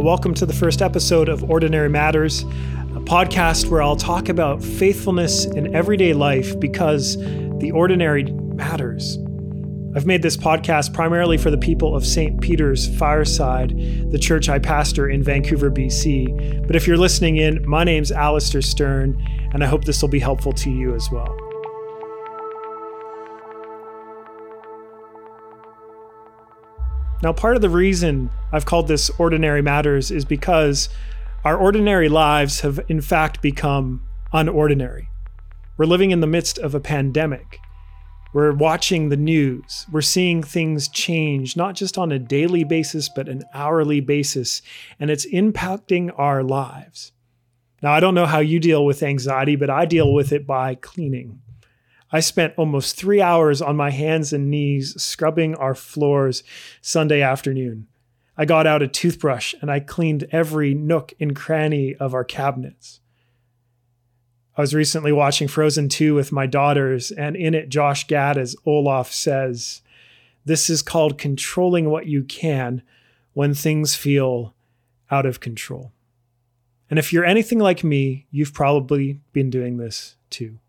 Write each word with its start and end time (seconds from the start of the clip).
welcome 0.00 0.34
to 0.34 0.44
the 0.44 0.52
first 0.52 0.82
episode 0.82 1.28
of 1.28 1.48
Ordinary 1.48 1.88
Matters, 1.88 2.42
a 2.42 3.00
podcast 3.00 3.68
where 3.68 3.80
I'll 3.80 3.94
talk 3.94 4.28
about 4.28 4.62
faithfulness 4.62 5.44
in 5.44 5.74
everyday 5.74 6.12
life 6.12 6.58
because 6.58 7.16
the 7.16 7.70
ordinary 7.72 8.24
matters. 8.24 9.18
I've 9.94 10.06
made 10.06 10.22
this 10.22 10.36
podcast 10.36 10.92
primarily 10.92 11.38
for 11.38 11.50
the 11.50 11.58
people 11.58 11.94
of 11.94 12.04
St. 12.04 12.40
Peter's 12.40 12.88
Fireside, 12.98 14.10
the 14.10 14.18
church 14.18 14.48
I 14.48 14.58
pastor 14.58 15.08
in 15.08 15.22
Vancouver, 15.22 15.70
BC. 15.70 16.66
But 16.66 16.74
if 16.74 16.88
you're 16.88 16.96
listening 16.96 17.36
in, 17.36 17.64
my 17.68 17.84
name's 17.84 18.10
Alistair 18.10 18.62
Stern, 18.62 19.22
and 19.52 19.62
I 19.62 19.68
hope 19.68 19.84
this 19.84 20.02
will 20.02 20.08
be 20.08 20.18
helpful 20.18 20.52
to 20.54 20.70
you 20.70 20.94
as 20.94 21.08
well. 21.12 21.43
Now, 27.22 27.32
part 27.32 27.56
of 27.56 27.62
the 27.62 27.70
reason 27.70 28.30
I've 28.52 28.66
called 28.66 28.88
this 28.88 29.10
Ordinary 29.18 29.62
Matters 29.62 30.10
is 30.10 30.24
because 30.24 30.88
our 31.44 31.56
ordinary 31.56 32.08
lives 32.08 32.60
have, 32.60 32.80
in 32.88 33.00
fact, 33.00 33.40
become 33.40 34.02
unordinary. 34.32 35.08
We're 35.76 35.86
living 35.86 36.10
in 36.10 36.20
the 36.20 36.26
midst 36.26 36.58
of 36.58 36.74
a 36.74 36.80
pandemic. 36.80 37.58
We're 38.34 38.52
watching 38.52 39.08
the 39.08 39.16
news. 39.16 39.86
We're 39.92 40.00
seeing 40.00 40.42
things 40.42 40.88
change, 40.88 41.56
not 41.56 41.76
just 41.76 41.96
on 41.96 42.12
a 42.12 42.18
daily 42.18 42.64
basis, 42.64 43.08
but 43.08 43.28
an 43.28 43.44
hourly 43.54 44.00
basis, 44.00 44.60
and 44.98 45.10
it's 45.10 45.24
impacting 45.26 46.12
our 46.18 46.42
lives. 46.42 47.12
Now, 47.80 47.92
I 47.92 48.00
don't 48.00 48.14
know 48.14 48.26
how 48.26 48.40
you 48.40 48.58
deal 48.58 48.84
with 48.84 49.02
anxiety, 49.02 49.54
but 49.54 49.70
I 49.70 49.84
deal 49.84 50.12
with 50.12 50.32
it 50.32 50.46
by 50.46 50.74
cleaning. 50.74 51.42
I 52.14 52.20
spent 52.20 52.54
almost 52.56 52.94
three 52.94 53.20
hours 53.20 53.60
on 53.60 53.74
my 53.74 53.90
hands 53.90 54.32
and 54.32 54.48
knees 54.48 54.94
scrubbing 55.02 55.56
our 55.56 55.74
floors 55.74 56.44
Sunday 56.80 57.20
afternoon. 57.20 57.88
I 58.36 58.44
got 58.44 58.68
out 58.68 58.82
a 58.82 58.86
toothbrush 58.86 59.52
and 59.60 59.68
I 59.68 59.80
cleaned 59.80 60.28
every 60.30 60.74
nook 60.74 61.12
and 61.18 61.34
cranny 61.34 61.96
of 61.96 62.14
our 62.14 62.22
cabinets. 62.22 63.00
I 64.56 64.60
was 64.60 64.76
recently 64.76 65.10
watching 65.10 65.48
Frozen 65.48 65.88
2 65.88 66.14
with 66.14 66.30
my 66.30 66.46
daughters, 66.46 67.10
and 67.10 67.34
in 67.34 67.52
it, 67.52 67.68
Josh 67.68 68.06
Gad, 68.06 68.38
as 68.38 68.54
Olaf 68.64 69.12
says, 69.12 69.82
This 70.44 70.70
is 70.70 70.82
called 70.82 71.18
controlling 71.18 71.90
what 71.90 72.06
you 72.06 72.22
can 72.22 72.82
when 73.32 73.54
things 73.54 73.96
feel 73.96 74.54
out 75.10 75.26
of 75.26 75.40
control. 75.40 75.90
And 76.88 76.96
if 76.96 77.12
you're 77.12 77.24
anything 77.24 77.58
like 77.58 77.82
me, 77.82 78.28
you've 78.30 78.54
probably 78.54 79.20
been 79.32 79.50
doing 79.50 79.78
this 79.78 80.14
too. 80.30 80.60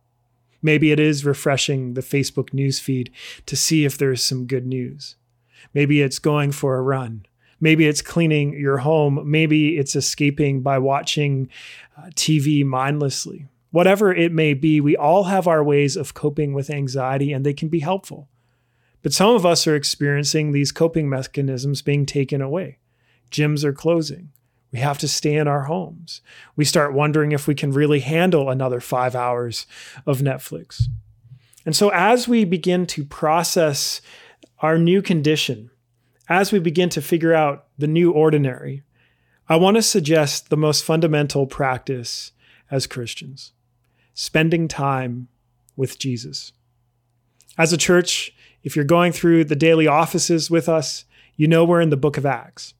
Maybe 0.66 0.92
it 0.92 1.00
is 1.00 1.24
refreshing 1.24 1.94
the 1.94 2.02
Facebook 2.02 2.50
newsfeed 2.50 3.12
to 3.46 3.56
see 3.56 3.86
if 3.86 4.00
there's 4.00 4.24
some 4.24 4.48
good 4.48 4.66
news. 4.66 5.16
Maybe 5.76 6.02
it's 6.02 6.18
going 6.18 6.54
for 6.54 6.76
a 6.76 6.82
run. 6.82 7.28
Maybe 7.62 7.86
it's 7.86 8.02
cleaning 8.02 8.60
your 8.60 8.80
home. 8.80 9.22
Maybe 9.30 9.78
it's 9.78 9.96
escaping 9.96 10.64
by 10.64 10.80
watching 10.80 11.50
uh, 11.96 12.08
TV 12.16 12.66
mindlessly. 12.66 13.46
Whatever 13.70 14.12
it 14.12 14.32
may 14.32 14.56
be, 14.56 14.82
we 14.82 14.98
all 14.98 15.26
have 15.26 15.48
our 15.48 15.64
ways 15.64 15.96
of 15.96 16.16
coping 16.16 16.56
with 16.56 16.72
anxiety 16.72 17.32
and 17.32 17.46
they 17.46 17.54
can 17.54 17.70
be 17.70 17.82
helpful. 17.82 18.28
But 19.04 19.14
some 19.14 19.36
of 19.36 19.46
us 19.46 19.68
are 19.68 19.76
experiencing 19.76 20.52
these 20.52 20.72
coping 20.72 21.08
mechanisms 21.08 21.84
being 21.84 22.08
taken 22.08 22.42
away. 22.42 22.80
Gyms 23.30 23.64
are 23.64 23.72
closing. 23.72 24.32
We 24.76 24.82
have 24.82 24.98
to 24.98 25.08
stay 25.08 25.36
in 25.36 25.48
our 25.48 25.64
homes. 25.64 26.20
We 26.58 26.66
start 26.66 26.92
wondering 26.92 27.32
if 27.32 27.48
we 27.48 27.56
can 27.56 27.72
really 27.72 28.02
handle 28.02 28.50
another 28.50 28.82
five 28.82 29.16
hours 29.16 29.66
of 30.06 30.18
Netflix. 30.20 30.90
And 31.66 31.74
so, 31.74 31.92
as 31.94 32.28
we 32.28 32.44
begin 32.44 32.86
to 32.88 33.06
process 33.06 34.02
our 34.60 34.78
new 34.78 35.02
condition, 35.02 35.72
as 36.28 36.52
we 36.52 36.60
begin 36.60 36.90
to 36.90 37.02
figure 37.02 37.34
out 37.34 37.68
the 37.78 37.88
new 37.88 38.12
ordinary, 38.12 38.84
I 39.48 39.56
want 39.56 39.78
to 39.78 39.82
suggest 39.82 40.50
the 40.50 40.58
most 40.58 40.84
fundamental 40.84 41.48
practice 41.48 42.34
as 42.70 42.86
Christians 42.86 43.54
spending 44.14 44.68
time 44.68 45.30
with 45.78 45.98
Jesus. 45.98 46.52
As 47.58 47.72
a 47.72 47.78
church, 47.78 48.36
if 48.62 48.76
you're 48.76 48.84
going 48.84 49.14
through 49.14 49.46
the 49.46 49.56
daily 49.56 49.88
offices 49.88 50.52
with 50.52 50.68
us, 50.68 51.06
you 51.38 51.48
know 51.48 51.64
we're 51.64 51.80
in 51.80 51.92
the 51.92 51.96
book 51.96 52.18
of 52.18 52.26
Acts. 52.26 52.74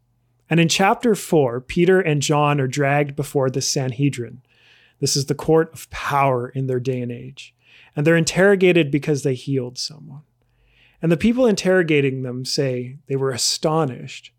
And 0.50 0.60
in 0.60 0.70
chapter 0.70 1.16
4, 1.16 1.62
Peter 1.62 2.00
and 2.00 2.22
John 2.22 2.62
are 2.62 2.68
dragged 2.68 3.16
before 3.16 3.50
the 3.50 3.62
Sanhedrin. 3.62 4.42
This 5.00 5.16
is 5.16 5.26
the 5.26 5.36
court 5.36 5.74
of 5.74 5.90
power 5.90 6.50
in 6.50 6.68
their 6.68 6.80
day 6.80 7.02
and 7.02 7.12
age. 7.12 7.54
And 7.96 8.06
they're 8.06 8.16
interrogated 8.16 8.92
because 8.92 9.24
they 9.24 9.34
healed 9.34 9.78
someone. 9.78 10.22
And 11.02 11.12
the 11.12 11.18
people 11.18 11.46
interrogating 11.46 12.22
them 12.22 12.46
say 12.46 12.98
they 13.08 13.16
were 13.16 13.32
astonished 13.32 14.32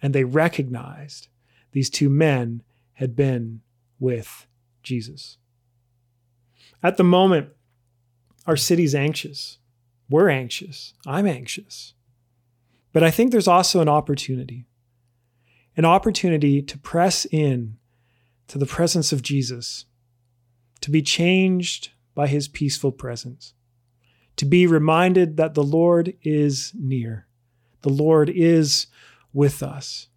and 0.00 0.14
they 0.14 0.24
recognized 0.24 1.28
these 1.72 1.90
two 1.90 2.08
men 2.08 2.62
had 2.94 3.16
been 3.16 3.60
with 3.98 4.46
Jesus. 4.82 5.38
At 6.82 6.96
the 6.98 7.04
moment, 7.04 7.48
our 8.46 8.56
city's 8.56 8.94
anxious. 8.94 9.58
We're 10.10 10.28
anxious. 10.28 10.92
I'm 11.06 11.26
anxious. 11.26 11.94
But 12.92 13.02
I 13.02 13.10
think 13.10 13.32
there's 13.32 13.48
also 13.48 13.80
an 13.80 13.88
opportunity 13.88 14.66
an 15.76 15.84
opportunity 15.84 16.62
to 16.62 16.78
press 16.78 17.26
in 17.26 17.76
to 18.48 18.58
the 18.58 18.66
presence 18.66 19.12
of 19.12 19.22
Jesus, 19.22 19.86
to 20.80 20.90
be 20.90 21.02
changed 21.02 21.90
by 22.14 22.26
his 22.26 22.48
peaceful 22.48 22.92
presence, 22.92 23.54
to 24.36 24.44
be 24.44 24.66
reminded 24.66 25.36
that 25.36 25.54
the 25.54 25.62
Lord 25.62 26.14
is 26.22 26.72
near, 26.78 27.26
the 27.82 27.90
Lord 27.90 28.30
is 28.30 28.86
with 29.32 29.62
us, 29.62 30.08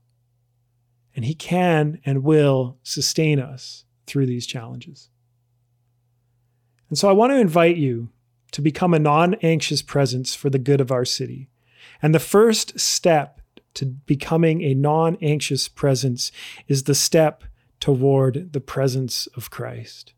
and 1.15 1.25
he 1.25 1.33
can 1.33 1.99
and 2.05 2.23
will 2.23 2.77
sustain 2.83 3.39
us 3.39 3.85
through 4.05 4.25
these 4.25 4.45
challenges. 4.45 5.09
And 6.89 6.97
so 6.97 7.09
I 7.09 7.13
want 7.13 7.31
to 7.31 7.39
invite 7.39 7.77
you 7.77 8.09
to 8.51 8.61
become 8.61 8.93
a 8.93 8.99
non 8.99 9.33
anxious 9.35 9.81
presence 9.81 10.35
for 10.35 10.49
the 10.49 10.59
good 10.59 10.79
of 10.79 10.91
our 10.91 11.05
city. 11.05 11.49
And 12.01 12.13
the 12.13 12.19
first 12.19 12.79
step 12.79 13.36
to 13.77 13.85
becoming 13.85 14.61
a 14.61 14.73
non 14.73 15.17
anxious 15.21 15.67
presence 15.67 16.31
is 16.67 16.83
the 16.83 16.95
step 16.95 17.43
toward 17.79 18.53
the 18.53 18.61
presence 18.61 19.27
of 19.35 19.49
Christ. 19.49 20.13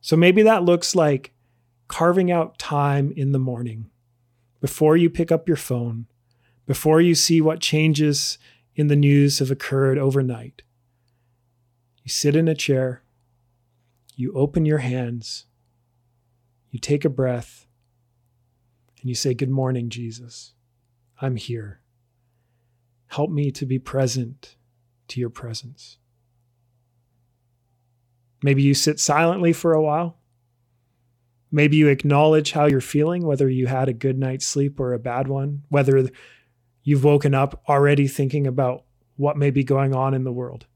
So 0.00 0.16
maybe 0.16 0.42
that 0.42 0.64
looks 0.64 0.94
like 0.94 1.32
carving 1.88 2.30
out 2.30 2.58
time 2.58 3.12
in 3.16 3.32
the 3.32 3.38
morning 3.38 3.90
before 4.60 4.96
you 4.96 5.08
pick 5.08 5.32
up 5.32 5.48
your 5.48 5.56
phone, 5.56 6.06
before 6.66 7.00
you 7.00 7.14
see 7.14 7.40
what 7.40 7.60
changes 7.60 8.38
in 8.74 8.88
the 8.88 8.96
news 8.96 9.38
have 9.38 9.50
occurred 9.50 9.98
overnight. 9.98 10.62
You 12.04 12.10
sit 12.10 12.36
in 12.36 12.48
a 12.48 12.54
chair 12.54 13.02
you 14.18 14.32
open 14.32 14.66
your 14.66 14.78
hands, 14.78 15.46
you 16.70 16.80
take 16.80 17.04
a 17.04 17.08
breath, 17.08 17.68
and 19.00 19.08
you 19.08 19.14
say, 19.14 19.32
Good 19.32 19.48
morning, 19.48 19.90
Jesus. 19.90 20.54
I'm 21.20 21.36
here. 21.36 21.80
Help 23.08 23.30
me 23.30 23.50
to 23.50 23.66
be 23.66 23.78
present 23.78 24.56
to 25.08 25.20
your 25.20 25.30
presence. 25.30 25.98
Maybe 28.42 28.62
you 28.62 28.74
sit 28.74 29.00
silently 29.00 29.52
for 29.52 29.72
a 29.72 29.82
while. 29.82 30.18
Maybe 31.50 31.76
you 31.76 31.88
acknowledge 31.88 32.52
how 32.52 32.66
you're 32.66 32.80
feeling, 32.80 33.26
whether 33.26 33.48
you 33.48 33.66
had 33.66 33.88
a 33.88 33.94
good 33.94 34.18
night's 34.18 34.46
sleep 34.46 34.78
or 34.78 34.92
a 34.92 34.98
bad 34.98 35.28
one, 35.28 35.62
whether 35.70 36.08
you've 36.82 37.04
woken 37.04 37.34
up 37.34 37.62
already 37.68 38.06
thinking 38.06 38.46
about 38.46 38.84
what 39.16 39.36
may 39.36 39.50
be 39.50 39.64
going 39.64 39.94
on 39.94 40.14
in 40.14 40.24
the 40.24 40.32
world. 40.32 40.66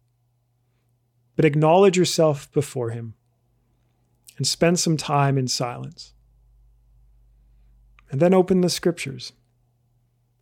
But 1.36 1.44
acknowledge 1.44 1.96
yourself 1.96 2.50
before 2.52 2.90
Him 2.90 3.14
and 4.38 4.46
spend 4.46 4.78
some 4.80 4.96
time 4.96 5.38
in 5.38 5.46
silence. 5.46 6.14
And 8.10 8.20
then 8.20 8.34
open 8.34 8.60
the 8.60 8.68
scriptures 8.68 9.32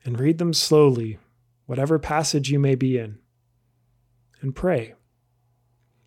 and 0.05 0.19
read 0.19 0.39
them 0.39 0.55
slowly, 0.55 1.19
whatever 1.71 2.01
passage 2.01 2.51
you 2.51 2.59
may 2.59 2.75
be 2.75 2.99
in, 2.99 3.17
and 4.41 4.57
pray, 4.57 4.93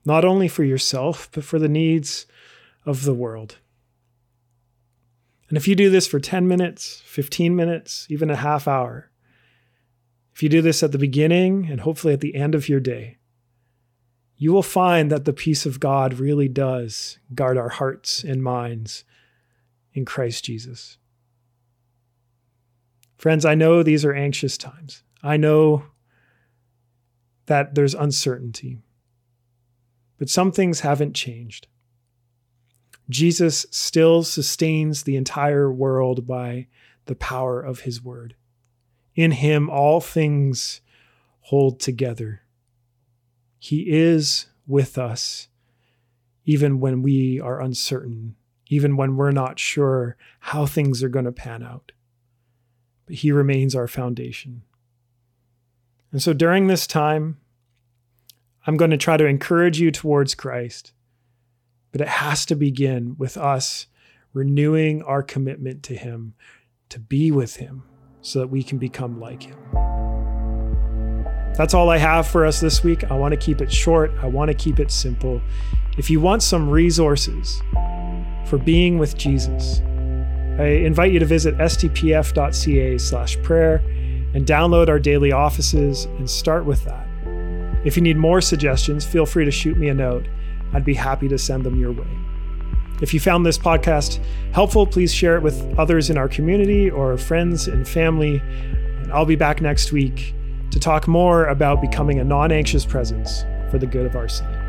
not 0.04 0.26
only 0.26 0.50
for 0.50 0.66
yourself, 0.66 1.30
but 1.32 1.42
for 1.42 1.58
the 1.58 1.70
needs 1.70 2.26
of 2.86 3.06
the 3.06 3.14
world. 3.14 3.60
And 5.48 5.58
if 5.58 5.66
you 5.66 5.74
do 5.74 5.90
this 5.90 6.06
for 6.06 6.20
10 6.20 6.50
minutes, 6.50 7.02
15 7.06 7.56
minutes, 7.56 8.08
even 8.10 8.30
a 8.30 8.36
half 8.36 8.68
hour, 8.68 9.10
if 10.34 10.44
you 10.44 10.50
do 10.50 10.62
this 10.62 10.84
at 10.84 10.92
the 10.92 10.98
beginning 10.98 11.70
and 11.72 11.80
hopefully 11.80 12.14
at 12.14 12.20
the 12.20 12.36
end 12.36 12.56
of 12.56 12.68
your 12.68 12.82
day, 12.82 13.20
you 14.36 14.52
will 14.52 14.64
find 14.64 15.10
that 15.10 15.24
the 15.24 15.32
peace 15.32 15.66
of 15.66 15.80
God 15.80 16.16
really 16.16 16.50
does 16.50 17.20
guard 17.34 17.58
our 17.58 17.70
hearts 17.70 18.22
and 18.22 18.44
minds 18.44 19.06
in 19.94 20.04
Christ 20.04 20.44
Jesus. 20.44 20.98
Friends, 23.16 23.46
I 23.46 23.56
know 23.56 23.82
these 23.82 24.04
are 24.04 24.14
anxious 24.14 24.58
times. 24.58 25.04
I 25.24 25.38
know 25.38 25.86
that 27.46 27.76
there's 27.76 27.94
uncertainty, 27.94 28.82
but 30.18 30.30
some 30.30 30.52
things 30.52 30.82
haven't 30.82 31.14
changed. 31.14 31.68
Jesus 33.10 33.66
still 33.72 34.24
sustains 34.24 35.04
the 35.04 35.16
entire 35.16 35.72
world 35.72 36.28
by 36.28 36.68
the 37.06 37.16
power 37.16 37.62
of 37.62 37.82
his 37.82 38.04
word. 38.04 38.36
In 39.16 39.32
him, 39.32 39.70
all 39.70 40.02
things 40.02 40.82
hold 41.44 41.80
together 41.80 42.42
He 43.60 43.90
is 43.92 44.48
with 44.66 44.98
us, 44.98 45.50
even 46.46 46.80
when 46.80 47.02
we 47.02 47.40
are 47.40 47.62
uncertain, 47.62 48.36
even 48.68 48.98
when 48.98 49.16
we're 49.16 49.32
not 49.32 49.60
sure 49.60 50.18
how 50.40 50.66
things 50.66 51.04
are 51.04 51.10
going 51.10 51.26
to 51.26 51.32
pan 51.32 51.64
out. 51.64 51.92
But 53.06 53.16
He 53.16 53.32
remains 53.32 53.76
our 53.76 53.88
foundation. 53.88 54.64
And 56.14 56.22
so 56.22 56.32
during 56.32 56.68
this 56.68 56.88
time, 56.88 57.38
I'm 58.68 58.78
going 58.78 58.92
to 58.92 58.98
try 58.98 59.18
to 59.18 59.26
encourage 59.26 59.82
you 59.82 59.92
towards 59.92 60.36
Christ, 60.36 60.94
but 61.92 62.02
it 62.02 62.08
has 62.08 62.46
to 62.46 62.56
begin 62.56 63.16
with 63.18 63.36
us 63.36 63.88
renewing 64.32 65.02
our 65.02 65.24
commitment 65.24 65.82
to 65.84 65.96
Him, 65.96 66.36
to 66.90 67.00
be 67.00 67.32
with 67.32 67.56
Him, 67.56 67.84
so 68.22 68.38
that 68.40 68.48
we 68.48 68.62
can 68.62 68.78
become 68.78 69.20
like 69.20 69.42
Him. 69.44 69.58
That's 71.56 71.74
all 71.74 71.90
I 71.90 71.98
have 71.98 72.28
for 72.28 72.46
us 72.46 72.60
this 72.60 72.84
week. 72.84 73.10
I 73.12 73.16
want 73.16 73.32
to 73.32 73.38
keep 73.38 73.60
it 73.60 73.72
short, 73.72 74.12
I 74.22 74.28
want 74.28 74.50
to 74.50 74.56
keep 74.56 74.80
it 74.80 74.92
simple. 74.92 75.42
If 75.98 76.12
you 76.12 76.22
want 76.22 76.44
some 76.44 76.70
resources 76.70 77.60
for 78.46 78.60
being 78.60 79.00
with 79.00 79.18
Jesus, 79.18 79.82
I 80.60 80.66
invite 80.86 81.12
you 81.12 81.18
to 81.18 81.26
visit 81.26 81.58
stpf.ca/prayer 81.58 83.82
and 84.34 84.46
download 84.46 84.90
our 84.90 85.00
daily 85.00 85.32
offices 85.32 86.06
and 86.06 86.30
start 86.30 86.66
with 86.66 86.84
that. 86.86 87.08
If 87.86 87.98
you 87.98 88.02
need 88.02 88.18
more 88.18 88.42
suggestions, 88.42 89.06
feel 89.06 89.26
free 89.26 89.46
to 89.46 89.52
shoot 89.52 89.78
me 89.78 89.90
a 89.90 89.94
note. 89.94 90.28
I'd 90.74 90.86
be 90.86 90.94
happy 90.94 91.28
to 91.28 91.38
send 91.38 91.66
them 91.66 91.80
your 91.80 91.92
way. 91.92 92.08
If 93.02 93.14
you 93.14 93.20
found 93.20 93.46
this 93.46 93.58
podcast 93.58 94.24
helpful, 94.54 94.88
please 94.88 95.14
share 95.14 95.36
it 95.36 95.44
with 95.44 95.78
others 95.78 96.10
in 96.10 96.18
our 96.18 96.30
community 96.30 96.90
or 96.90 97.18
friends 97.18 97.68
and 97.68 97.88
family. 97.88 98.42
And 99.02 99.12
I'll 99.12 99.26
be 99.26 99.36
back 99.36 99.62
next 99.62 99.92
week 99.92 100.34
to 100.72 100.80
talk 100.80 101.08
more 101.08 101.46
about 101.46 101.82
becoming 101.82 102.20
a 102.20 102.24
non 102.24 102.52
anxious 102.52 102.86
presence 102.86 103.44
for 103.70 103.78
the 103.78 103.88
good 103.88 104.06
of 104.06 104.16
our 104.16 104.30
city. 104.30 104.63